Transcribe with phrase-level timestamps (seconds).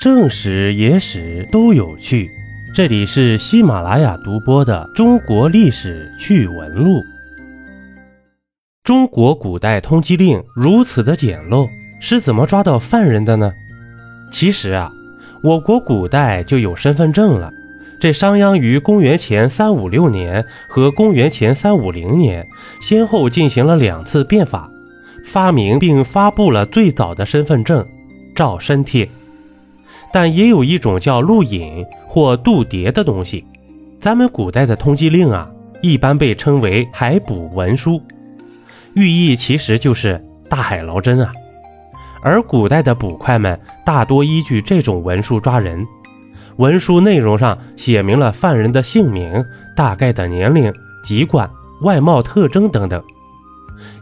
[0.00, 2.30] 正史、野史都有趣。
[2.74, 7.00] 这里是喜马拉雅独播的《中国历史趣闻录》。
[8.82, 11.68] 中国古代通缉令如此的简陋，
[12.00, 13.52] 是怎么抓到犯人的呢？
[14.32, 14.90] 其实啊，
[15.42, 17.52] 我国古代就有身份证了。
[18.00, 22.48] 这商鞅于公元前三五六年和公元前三五零年，
[22.80, 24.70] 先后进行了两次变法，
[25.26, 27.86] 发明并发布了最早的身份证——
[28.34, 29.06] 照身帖。
[30.12, 33.44] 但也有一种叫录引或度牒的东西。
[34.00, 35.48] 咱们古代的通缉令啊，
[35.82, 38.00] 一般被称为海捕文书，
[38.94, 41.32] 寓意其实就是大海捞针啊。
[42.22, 45.86] 而古代的捕快们大多依据这种文书抓人。
[46.56, 49.42] 文书内容上写明了犯人的姓名、
[49.74, 50.70] 大概的年龄、
[51.02, 51.48] 籍贯、
[51.82, 53.02] 外貌特征等等，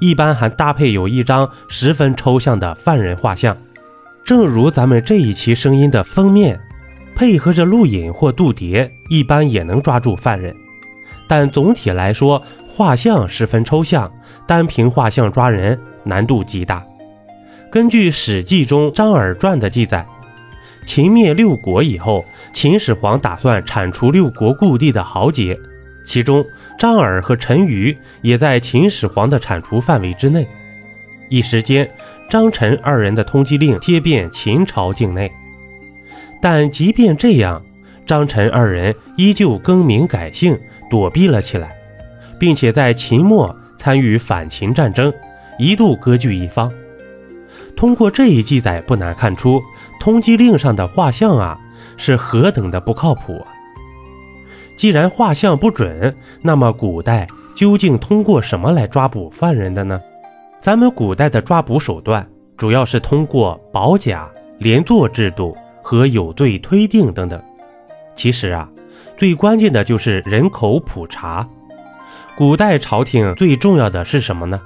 [0.00, 3.54] 一般还搭配有一张十分抽象的犯人画像，
[4.26, 6.58] 正如咱们这一期声音的封面，
[7.14, 10.52] 配合着录影或度牒，一般也能抓住犯人。
[11.28, 14.10] 但总体来说，画像十分抽象，
[14.44, 16.84] 单凭画像抓人难度极大。
[17.70, 20.04] 根据《史记》中张耳传的记载。
[20.84, 25.56] 秦灭六国以后，秦始皇打算铲除六国故地的豪杰，
[26.04, 26.44] 其中
[26.76, 30.46] 张耳和陈馀也在秦始皇的铲除范围之内。
[31.28, 31.90] 一时间，
[32.28, 35.30] 张陈二人的通缉令贴遍秦朝境内。
[36.40, 37.62] 但即便这样，
[38.04, 40.58] 张陈二人依旧更名改姓，
[40.90, 41.76] 躲避了起来，
[42.38, 45.12] 并且在秦末参与反秦战争，
[45.58, 46.70] 一度割据一方。
[47.76, 49.62] 通过这一记载，不难看出。
[49.98, 51.58] 通缉令上的画像啊，
[51.96, 53.48] 是何等的不靠谱啊！
[54.76, 60.00] 既然画像不准，那么古代究竟通过什么来抓捕犯人的呢？
[60.60, 67.40] 咱们古代的抓捕手段主要是通过保甲、连坐制度和有罪推定等等。
[68.14, 68.68] 其实啊，
[69.16, 71.48] 最关键的就是人口普查。
[72.36, 74.60] 古代朝廷最重要的是什么呢？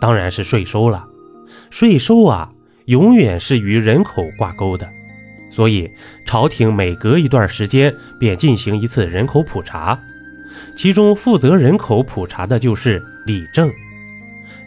[0.00, 1.04] 当然是税收了。
[1.70, 2.50] 税收啊。
[2.86, 4.88] 永远是与人口挂钩的，
[5.52, 5.88] 所以
[6.26, 9.96] 朝廷每隔一段时间便进行一次人口普查，
[10.76, 13.70] 其中负责人口普查的就是李政。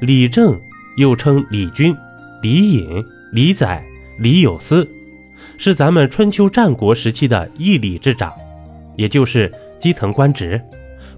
[0.02, 0.60] 李政
[0.98, 1.96] 又称李军、
[2.42, 3.84] 李隐、李宰、
[4.20, 4.88] 李有司，
[5.58, 8.32] 是咱们春秋战国时期的一里之长，
[8.96, 10.62] 也就是基层官职。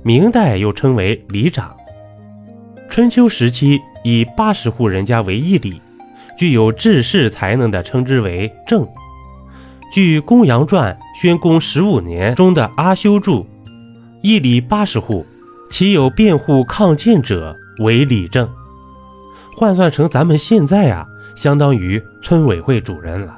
[0.03, 1.75] 明代又称为里长。
[2.89, 5.81] 春秋时期以八十户人家为一里。
[6.37, 8.85] 具有治世才能的，称之为正。
[9.93, 13.47] 据《公羊传》宣公十五年中的阿修注，
[14.21, 15.25] 一里八十户，
[15.71, 18.49] 其有辩护抗谏者为里正。
[19.55, 23.37] 换算成咱们现在啊，相当于村委会主任了。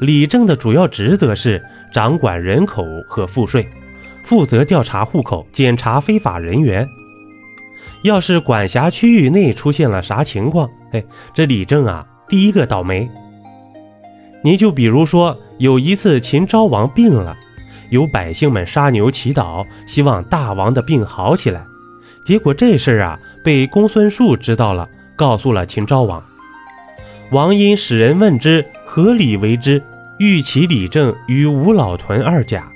[0.00, 3.66] 李正的主要职责是掌管人口和赋税，
[4.24, 6.86] 负责调查户口、检查非法人员。
[8.02, 11.02] 要是管辖区域内出现了啥情况，哎，
[11.32, 13.08] 这李正啊，第一个倒霉。
[14.42, 17.34] 你就比如说，有一次秦昭王病了，
[17.88, 21.64] 有百姓们杀牛祈祷，希望大王的病好起来。
[22.26, 24.86] 结果这事儿啊，被公孙述知道了，
[25.16, 26.22] 告诉了秦昭王。
[27.30, 29.82] 王因使人问之，何理为之？
[30.18, 32.70] 欲其理正与吴老屯二甲，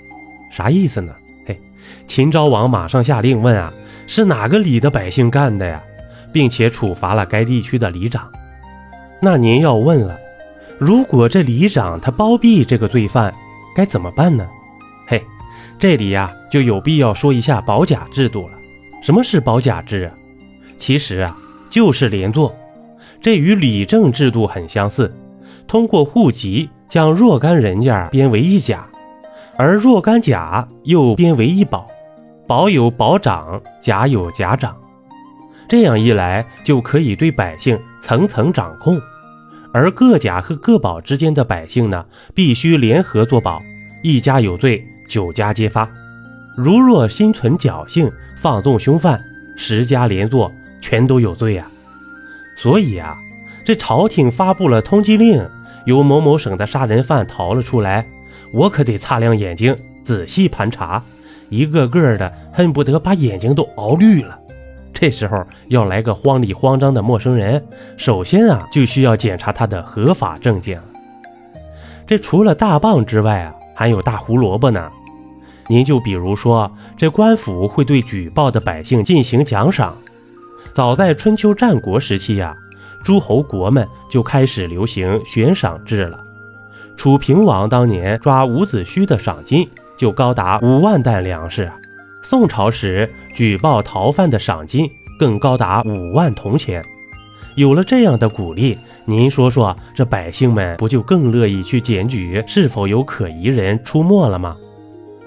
[0.51, 1.13] 啥意思呢？
[1.47, 1.61] 嘿，
[2.07, 3.73] 秦昭王马上下令问啊。
[4.07, 5.83] 是哪个里的百姓干的呀？
[6.33, 8.31] 并且处罚了该地区的里长。
[9.21, 10.19] 那您要问了，
[10.79, 13.33] 如果这里长他包庇这个罪犯，
[13.75, 14.47] 该怎么办呢？
[15.07, 15.23] 嘿，
[15.79, 18.59] 这里呀就有必要说一下保甲制度了。
[19.03, 20.15] 什么是保甲制啊？
[20.79, 21.37] 其实啊
[21.71, 22.55] 就是连坐，
[23.21, 25.13] 这与里政制度很相似。
[25.67, 28.87] 通过户籍将若干人家编为一甲，
[29.57, 31.87] 而若干甲又编为一保。
[32.47, 34.75] 保有保长，甲有甲长，
[35.69, 38.99] 这样一来就可以对百姓层层掌控，
[39.71, 43.61] 而各甲和各保之间的百姓呢，必须联合作保，
[44.03, 45.87] 一家有罪，九家皆发。
[46.57, 48.11] 如若心存侥幸，
[48.41, 49.23] 放纵凶犯，
[49.55, 50.51] 十家连坐，
[50.89, 51.67] 全都有罪呀。
[52.57, 53.15] 所以啊，
[53.63, 55.47] 这朝廷发布了通缉令，
[55.85, 58.07] 有某某省的杀人犯逃了出来，
[58.53, 61.05] 我可得擦亮眼睛，仔细盘查。
[61.51, 64.39] 一个个的恨不得把眼睛都熬绿了。
[64.95, 67.63] 这时候要来个慌里慌张的陌生人，
[67.99, 70.81] 首先啊就需要检查他的合法证件。
[72.07, 74.91] 这除了大棒之外啊，还有大胡萝卜呢。
[75.69, 79.95] 您就比如说，这官府会对举报的百姓进行奖赏。
[80.73, 82.57] 早在春秋战国时期呀，
[83.03, 86.21] 诸侯国们就开始流行悬赏制了。
[86.97, 91.71] 楚平王当年抓伍子胥的赏金就高达五万担粮食，
[92.23, 96.85] 宋朝时举报逃犯的赏金更高达五万铜钱。
[97.55, 104.57] 有了这样的鼓励，您说说，这百姓们不就更乐意去检举是否有可疑人出没了吗？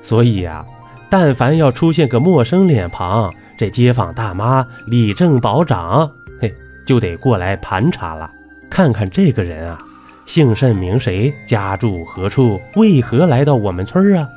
[0.02, 0.66] 所以呀，
[1.10, 6.52] 但凡要出现个陌生脸庞，这街坊大妈、李正保长，嘿，
[6.84, 8.28] 就得过来盘查了，
[8.72, 9.78] 看看这个人啊。
[10.26, 11.32] 姓甚名谁？
[11.46, 12.60] 家住何处？
[12.76, 14.28] 为何来到我们村啊？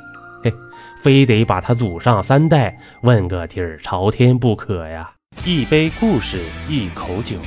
[0.43, 0.53] 嘿，
[1.01, 5.09] 非得把他祖上三代问个底儿朝天不可呀！
[5.43, 7.37] 一杯故事，一口酒，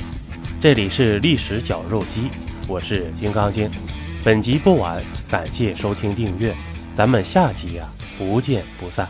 [0.59, 2.29] 这里是历史绞肉机，
[2.67, 3.71] 我是金刚经。
[4.21, 6.53] 本集播完，感谢收听订阅，
[6.93, 7.85] 咱们下集呀，
[8.17, 9.07] 不见不散。